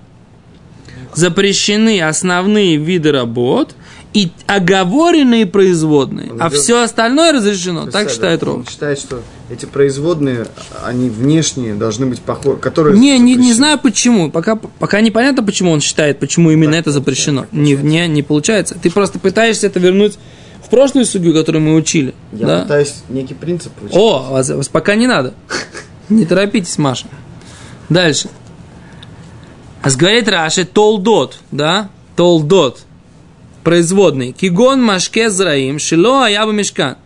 [1.14, 3.76] запрещены основные виды работ
[4.14, 7.86] и оговоренные производные, Он а идет- все остальное разрешено.
[7.86, 8.66] Так Представь, считает он Рова.
[8.70, 10.48] считает, что эти производные,
[10.84, 12.98] они внешние должны быть похожи, которые...
[13.00, 14.30] Не, не, не знаю почему.
[14.30, 17.48] Пока, пока непонятно, почему он считает, почему именно это запрещено.
[17.52, 18.78] Не, не, не получается.
[18.82, 20.18] Ты просто пытаешься это вернуть
[20.64, 22.14] в прошлую судью, которую мы учили.
[22.32, 22.62] Я да?
[22.62, 23.96] пытаюсь некий принцип учить.
[23.98, 25.34] О, вас, вас пока не надо.
[26.10, 27.08] Не торопитесь, Маша.
[27.90, 28.30] Дальше.
[29.82, 31.90] А Говорит Раши, толдот, да?
[32.16, 32.82] толдот,
[33.64, 36.98] производный, кигон машке зраим, шило аябу мешкан.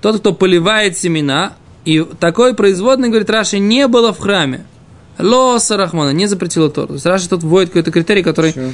[0.00, 4.64] Тот, кто поливает семена, и такой производный, говорит Раши, не было в храме.
[5.18, 6.88] Ло Сарахмана, не запретила Тор.
[6.88, 8.70] То есть Раши тут вводит какой-то критерий, который, Чё?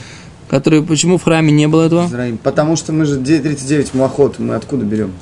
[0.49, 2.07] который, почему в храме не было этого?
[2.07, 2.37] Израиль.
[2.43, 5.13] Потому что мы же 39 млохот, мы откуда берем?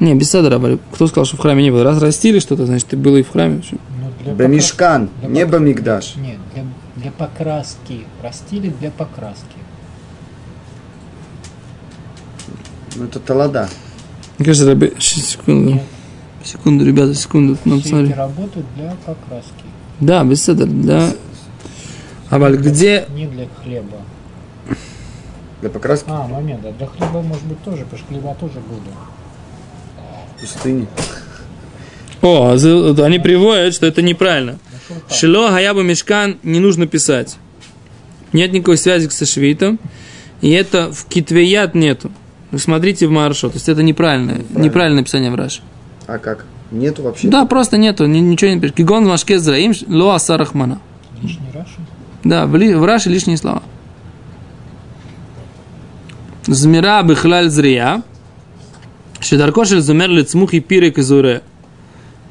[0.00, 0.80] Не, без говорю.
[0.92, 1.84] кто сказал, что в храме не было?
[1.84, 3.62] Раз растили что-то, значит, и было и в храме.
[4.24, 6.16] Ну, Бамишкан, не Бамигдаш.
[6.16, 6.64] Нет, для,
[6.96, 8.04] для покраски.
[8.22, 9.63] Растили для покраски.
[12.94, 13.68] Ну это Талада.
[14.38, 14.92] Мне кажется, Раби...
[14.98, 15.80] секунду.
[16.44, 17.56] Секунду, ребята, секунду.
[17.64, 18.16] Надо Все эти посмотреть.
[18.16, 19.52] работы для покраски.
[20.00, 21.10] Да, без Седра, для...
[22.30, 23.06] А Валь, где...
[23.14, 23.98] Не для хлеба.
[25.60, 28.94] Для покраски А, момент, а для хлеба может быть тоже, потому что хлеба тоже были.
[30.40, 30.86] пустыни.
[32.22, 34.58] О, а они приводят, что это неправильно.
[35.10, 37.36] Шило Хаябу Мешкан не нужно писать.
[38.32, 39.78] Нет никакой связи со швитом.
[40.40, 42.10] И это в Китвеят нету.
[42.54, 43.48] Вы смотрите в Маршо.
[43.48, 45.60] То есть это неправильное, неправильное написание в Раши.
[46.06, 46.44] А как?
[46.70, 47.26] Нету вообще?
[47.26, 48.76] Да, просто нету, ни- ничего не пишет.
[48.76, 50.78] Кигон Машке Зраим Ло Асарахмана.
[51.20, 51.74] Лишний Раши.
[52.22, 53.64] Да, в, ли- в Раши лишние слова.
[56.46, 58.02] Змира бихлаль зрия.
[59.18, 61.42] Шедаркошель зумер лицмух и пирек изуре.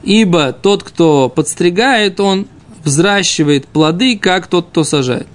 [0.03, 2.47] Ибо тот, кто подстригает, он
[2.85, 5.27] взращивает плоды, как тот, кто сажает.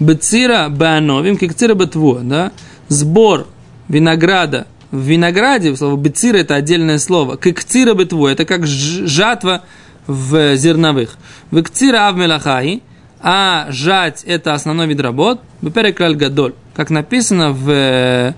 [0.00, 2.50] Бецира беановим, кикцира бетву, да?
[2.88, 3.46] Сбор
[3.88, 9.62] винограда в винограде, слово бецира это отдельное слово, кикцира бетву, это как жатва
[10.06, 11.16] в зерновых.
[11.50, 12.82] Векцира авмелахаи,
[13.20, 18.34] а жать это основной вид работ, бепереклаль гадоль, как написано в,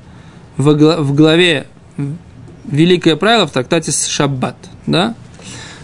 [0.56, 1.66] в, в главе
[2.64, 4.56] Великое правило в трактате Шаббат,
[4.87, 5.14] да?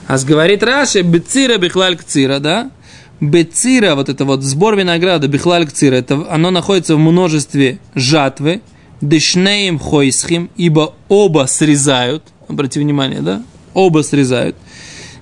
[0.08, 2.70] А говорит Раши, бецира бихлаль кцира, да?
[3.20, 8.62] Бецира, вот это вот сбор винограда, бихлаль кцира, это оно находится в множестве жатвы,
[9.02, 13.42] дешнеем хойсхим, ибо оба срезают, обратите внимание, да?
[13.74, 14.56] Оба срезают.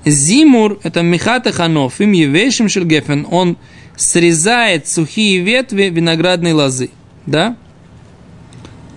[0.04, 3.56] Зимур, это михата ханофим, евейшим шельгефен, он
[3.96, 6.90] срезает сухие ветви виноградной лозы,
[7.26, 7.56] да?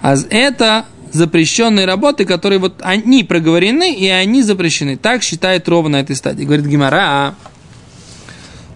[0.01, 4.97] А это запрещенные работы, которые вот они проговорены, и они запрещены.
[4.97, 6.43] Так считает Рова на этой стадии.
[6.43, 7.35] Говорит Гимара,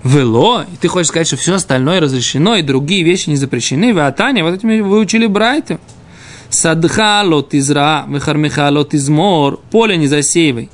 [0.04, 3.93] Вело, и ты хочешь сказать, что все остальное разрешено, и другие вещи не запрещены.
[3.93, 5.80] Вы Атане, вот этим вы учили Брайту.
[6.49, 10.69] Садха лот изра, вехармиха лот измор, поле не засеивай.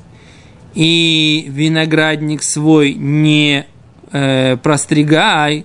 [0.74, 3.66] И виноградник свой не
[4.12, 5.64] э, простригай.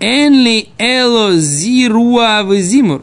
[0.00, 3.02] Энли эло зируа зимур.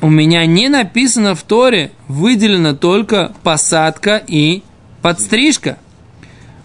[0.00, 4.62] У меня не написано в Торе, выделена только посадка и
[5.00, 5.78] подстрижка.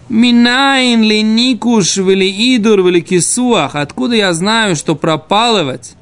[0.08, 3.76] Минайн ли никуш вели идур вели кисуах.
[3.76, 5.94] Откуда я знаю, что пропалывать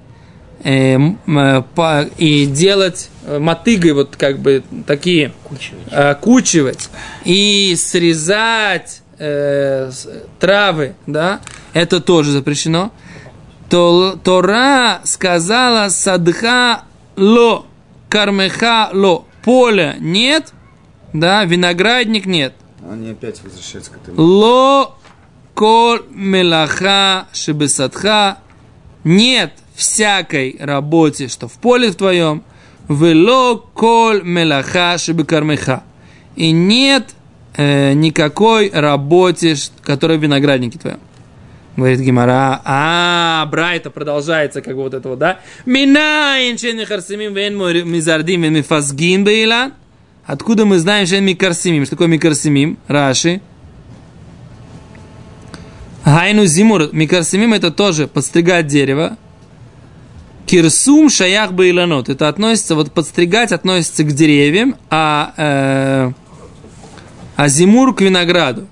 [0.65, 5.81] и делать э, мотыгой вот как бы такие Кучевич.
[5.91, 6.89] э, кучивать
[7.25, 9.91] и срезать э,
[10.41, 11.41] травы, да,
[11.73, 12.93] это тоже запрещено.
[13.69, 16.83] То, Тора сказала садха
[17.17, 17.67] ло,
[18.09, 20.53] кармеха ло, поля нет,
[21.13, 22.55] да, виноградник нет.
[22.91, 24.21] Они опять возвращаются к этому.
[24.21, 24.97] Ло
[25.55, 28.39] кол мелаха шебесадха.
[29.05, 32.43] Нет всякой работе, что в поле в твоем.
[32.89, 35.83] Вело кол мелаха шебекармеха.
[36.37, 37.15] И нет
[37.57, 41.01] э, никакой работе, которая в винограднике твоем.
[41.77, 45.41] Говорит Гимара, а, Брайта продолжается, как вот это вот, да?
[45.67, 47.55] Минайн шен михарсимим вен
[47.87, 49.75] мизардим вен мифазгин бейлан.
[50.25, 51.85] Откуда мы знаем шен микарсимим?
[51.85, 52.79] Что такое микарсимим?
[52.89, 53.43] Раши.
[56.05, 56.89] Гайну зимур.
[56.93, 59.19] Микарсимим это тоже подстригать дерево.
[60.47, 62.09] Кирсум шаях бейланот.
[62.09, 66.13] Это относится, вот подстригать относится к деревьям, а, э,
[67.37, 68.67] а зимур к винограду.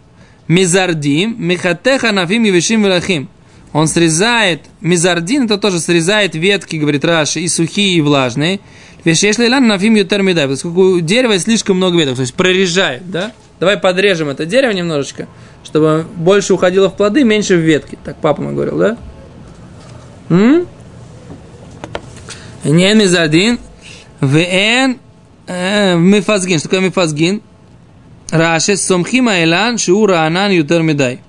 [0.47, 3.29] Мизардим, мехатеха нафим евишим велахим.
[3.73, 8.61] Он срезает, мизардин это тоже срезает ветки, говорит Раши, и сухие, и влажные.
[9.05, 13.33] Вешешли лан нафим ютер медай, поскольку у дерева слишком много веток, то есть прорежает, да?
[13.59, 15.27] Давай подрежем это дерево немножечко,
[15.65, 17.99] чтобы больше уходило в плоды, меньше в ветки.
[18.05, 18.97] Так папа мой говорил, да?
[20.29, 20.69] М?
[22.65, 23.59] Не мизардин,
[24.21, 24.99] вен
[25.47, 26.59] э, мифазгин.
[26.59, 27.43] Что такое мифазгин?
[28.31, 31.21] Раши, сомхим айлан, шиура анан ютер медай.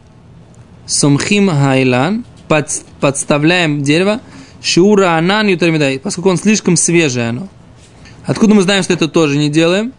[0.86, 2.70] Сомхим айлан, под,
[3.02, 4.22] подставляем дерево,
[4.62, 7.50] шиура анан ютер медай, поскольку он слишком свежее оно.
[8.26, 9.94] Откуда мы знаем, что это тоже не делаем?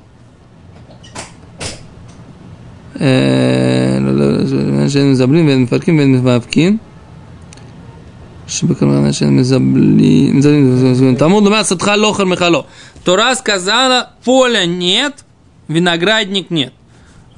[2.95, 3.99] Э,
[4.87, 6.81] заблин, вен фаркин, вен мифавкин.
[11.19, 12.67] Тому садха лохар мехало.
[13.05, 15.25] Тора сказала, поля нет,
[15.69, 16.73] виноградник нет.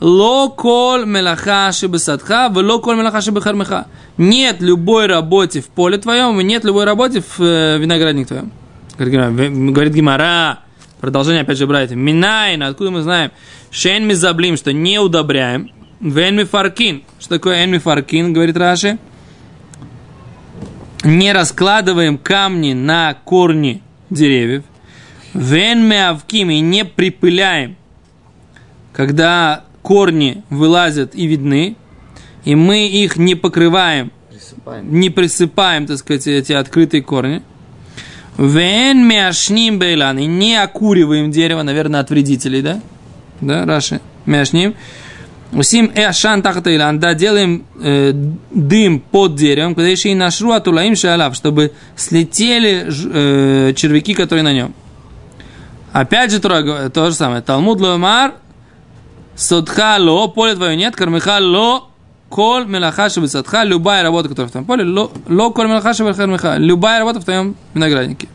[0.01, 3.87] Ло кол мелаха шибасадха, ло кол мелаха шибахармеха.
[4.17, 8.53] Нет любой работе в поле твоем, и нет любой работе в э, виноградник твоем.
[8.99, 10.61] Говорит Гимара,
[11.01, 11.97] продолжение опять же братья.
[11.97, 13.31] Минайн, откуда мы знаем?
[13.71, 15.71] Шен ми заблим, что не удобряем.
[16.01, 17.03] Вен ми фаркин.
[17.19, 18.99] Что такое эн ми фаркин, говорит Раши?
[21.05, 24.65] Не раскладываем камни на корни деревьев.
[25.35, 27.77] Вен ми авким и не припыляем.
[28.93, 31.77] Когда корни вылазят и видны,
[32.45, 34.93] и мы их не покрываем, Присыпаем.
[35.01, 37.43] не присыпаем, так сказать, эти открытые корни.
[38.37, 40.19] Вен мяшним бейлан.
[40.19, 42.81] И не окуриваем дерево, наверное, от вредителей, да?
[43.41, 44.01] Да, Раши?
[44.27, 44.75] Мяшним.
[45.53, 46.99] Усим эшан тахатаилан.
[46.99, 48.13] Да, делаем э,
[48.51, 54.53] дым под деревом, когда еще и нашру атулаим шалав, чтобы слетели э, червяки, которые на
[54.53, 54.75] нем.
[55.93, 57.41] Опять же, говорит то же самое.
[57.41, 58.35] Талмуд ломар,
[59.37, 61.89] содха ло, поле твое нет, кармиха ло,
[62.29, 66.99] кол мелаха шебесадха, любая работа, которая в твоем поле, ло, ло кол мелаха шебесадха, любая
[66.99, 68.29] работа в твоем винограднике.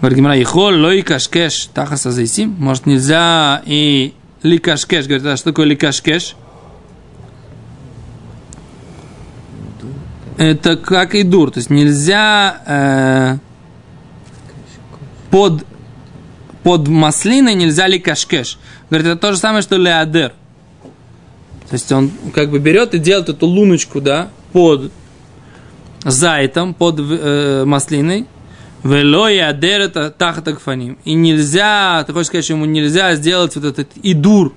[0.00, 2.54] Говорит Гимара, ихол, ло и кашкеш, тахаса зайсим.
[2.58, 5.06] Может, нельзя и ликашкеш.
[5.06, 6.36] Говорит, а что такое ликашкеш?
[10.38, 11.50] Это как и дур.
[11.50, 13.38] То есть нельзя э,
[15.30, 15.64] под,
[16.62, 18.58] под маслиной нельзя ликашкеш.
[18.90, 20.32] Говорит, это то же самое, что леадер.
[21.68, 24.92] То есть он как бы берет и делает эту луночку, да, под
[26.04, 28.26] зайтом, под э, маслиной.
[28.84, 30.98] Вело и адер это тахата гфаним.
[31.04, 34.54] И нельзя, ты хочешь сказать, что ему нельзя сделать вот этот идур.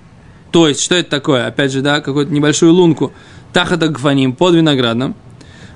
[0.51, 1.45] То есть, что это такое?
[1.45, 3.13] Опять же, да, какую-то небольшую лунку.
[3.53, 5.15] Тахата гфаним под виноградом.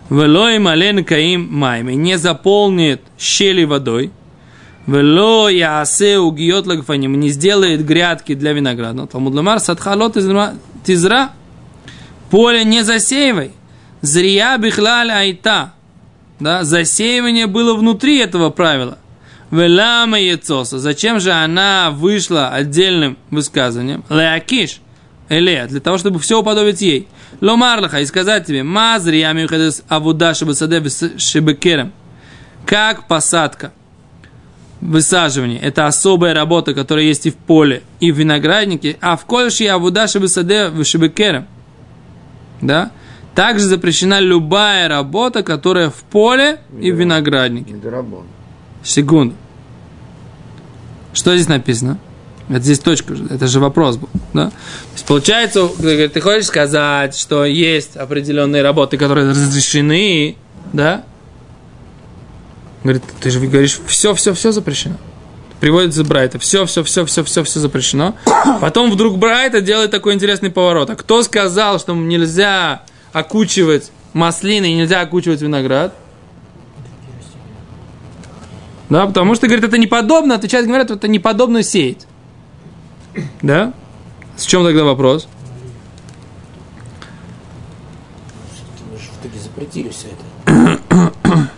[0.09, 1.93] Вело и мален каим майми.
[1.93, 4.11] Не заполнит щели водой.
[4.87, 7.19] Вело асе угиот лагфаним.
[7.19, 9.05] Не сделает грядки для винограда.
[9.05, 10.17] Талмуд ламар садхалот
[10.83, 11.31] тизра.
[12.31, 13.51] Поле не засеивай.
[14.01, 15.73] Зрия бихлаль айта.
[16.39, 18.97] Да, засеивание было внутри этого правила.
[19.51, 20.79] Велама яцоса.
[20.79, 24.03] Зачем же она вышла отдельным высказыванием?
[24.09, 24.79] Леакиш.
[25.27, 25.67] Элея.
[25.67, 27.07] Для того, чтобы все уподобить ей.
[27.41, 27.99] Ломарлаха.
[27.99, 28.63] И сказать тебе.
[28.63, 31.91] Мазри амиухадес авуда шебекерем.
[32.65, 33.73] Как посадка.
[34.81, 35.59] Высаживание.
[35.59, 38.97] Это особая работа, которая есть и в поле, и в винограднике.
[39.01, 41.47] А в кольши авуда шебекерем.
[42.61, 42.91] Да?
[43.39, 47.73] Также запрещена любая работа, которая в поле и в винограднике.
[48.83, 49.33] Секунду.
[51.13, 51.99] Что здесь написано?
[52.49, 54.09] Это здесь точка, это же вопрос был.
[54.33, 54.47] Да?
[54.49, 54.55] То
[54.91, 60.35] есть получается, ты хочешь сказать, что есть определенные работы, которые разрешены,
[60.73, 61.05] да?
[62.83, 64.97] Говорит, ты же говоришь, все, все, все запрещено.
[65.61, 68.15] Приводится Брайта, все, все, все, все, все, все запрещено.
[68.59, 70.89] Потом вдруг Брайта делает такой интересный поворот.
[70.89, 75.93] А кто сказал, что нельзя окучивать маслины и нельзя окучивать виноград?
[78.89, 82.07] Да, потому что, говорит, это неподобно, отвечает, говорят, это неподобно сеять.
[83.41, 83.73] Да?
[84.35, 85.27] С чем тогда вопрос?
[88.91, 90.23] Мы же в итоге запретили все это.
[91.23, 91.49] То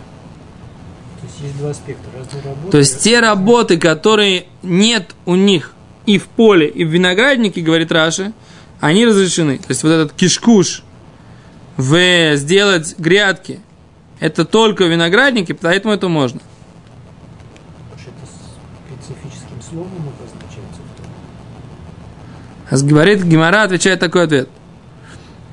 [1.22, 2.08] есть есть два аспекта.
[2.16, 2.70] Разные работы.
[2.70, 5.72] То есть те работы, которые нет у них
[6.04, 8.32] и в поле, и в винограднике, говорит Раши,
[8.80, 9.58] они разрешены.
[9.58, 10.82] То есть вот этот кишкуш,
[11.82, 13.60] в сделать грядки,
[14.20, 16.40] это только в винограднике, поэтому это можно.
[17.92, 20.80] Это специфическим словом обозначается.
[22.86, 24.48] Говорит Гимара, отвечает такой ответ.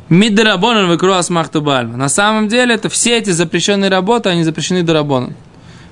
[0.10, 1.98] Миддарабонан выкруас махту бальма.
[1.98, 5.36] На самом деле, это все эти запрещенные работы, они запрещены дарабоном.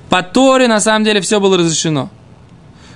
[0.09, 2.09] По Торе, на самом деле, все было разрешено.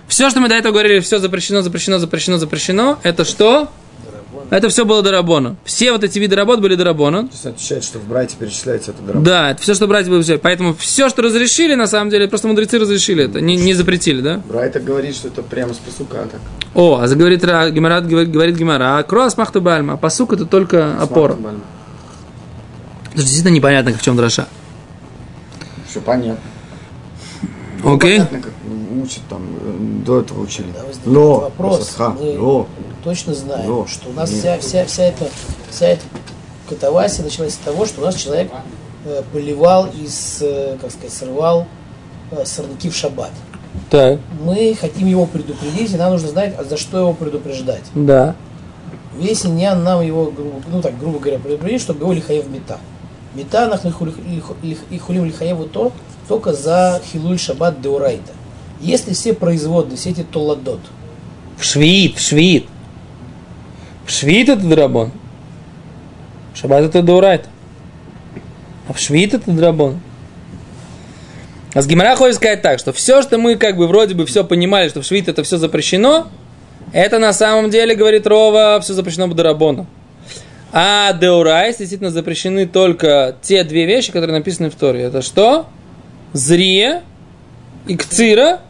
[0.07, 3.69] Все, что мы до этого говорили, все запрещено, запрещено, запрещено, запрещено, это что?
[4.49, 5.57] Это все было дарабоном.
[5.63, 7.27] Все вот эти виды работ были дарабоном.
[7.27, 9.23] То есть отвечает, что в брате перечисляется это дорабон.
[9.23, 10.21] Да, это все, что брать было.
[10.41, 14.41] Поэтому все, что разрешили, на самом деле, просто мудрецы разрешили это, не, не запретили, да?
[14.47, 16.41] Брайта говорит, что это прямо с пасука так.
[16.73, 21.01] О, а заговорит Ра- Гемара, говорит, Гемара, а крос махту бальма, а пасук это только
[21.01, 21.37] опора.
[23.13, 24.47] Это действительно непонятно, в чем дроша.
[25.89, 26.39] Все понятно.
[27.83, 28.17] Окей?
[28.17, 28.53] Понятно, как
[29.03, 30.67] учат там, э, до этого учили.
[31.05, 31.97] Ло, вопрос.
[31.97, 32.67] ло.
[33.03, 33.87] Точно знаем, Но.
[33.87, 34.39] что у нас Нет.
[34.39, 35.27] вся, вся, вся, эта,
[35.69, 36.03] вся эта
[36.69, 38.51] катавасия началась с того, что у нас человек
[39.05, 41.67] э, поливал из, э, как сказать, срывал
[42.31, 43.31] э, сорняки в шаббат.
[43.89, 44.19] Так.
[44.41, 47.83] Мы хотим его предупредить, и нам нужно знать, а за что его предупреждать.
[47.95, 48.35] Да.
[49.17, 52.77] Весь иньян нам его, грубо, ну так, грубо говоря, предупредить, чтобы его лихаев мета.
[53.33, 55.93] Метанах и хулим лихаеву то
[56.27, 58.31] только за хилуль шаббат деурайта.
[58.81, 60.79] Если все производные, все эти толладот,
[61.57, 62.67] В швид, в швид.
[64.05, 65.11] В швид это драбон.
[66.53, 67.47] Шаббат это даурайт.
[68.87, 69.99] А в швид это драбон.
[71.73, 74.43] А с Гимара хочет сказать так, что все, что мы как бы вроде бы все
[74.43, 76.27] понимали, что в швид это все запрещено,
[76.91, 79.87] это на самом деле, говорит Рава, все запрещено по דרבנן.
[80.73, 85.03] А דאורייתא действительно запрещены только те две вещи, которые написаны в Торе.
[85.03, 85.67] Это что?
[86.33, 87.03] זריעה
[87.87, 88.61] и קצירה,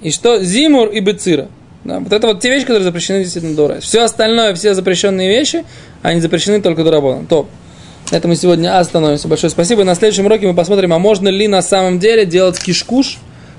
[0.00, 0.42] и что?
[0.42, 1.48] זימור и בצירה.
[1.84, 3.84] Да, вот это вот те вещи, которые запрещены действительно דאורייתא.
[3.84, 5.64] Все остальное, все запрещенные вещи,
[6.02, 7.26] они запрещены только דרבנן.
[7.26, 7.48] То.
[8.10, 9.28] На этом мы сегодня остановимся.
[9.28, 9.82] Большое спасибо.
[9.82, 13.18] И на следующем уроке мы посмотрим, а можно ли на самом деле делать קשקוש,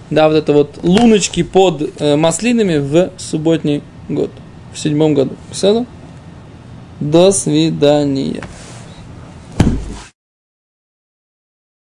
[0.10, 4.30] да, вот это вот луночки под э, маслинами в субботний год,
[4.74, 5.36] в седьмом году.
[5.52, 5.86] Все?
[7.00, 8.44] До свидания.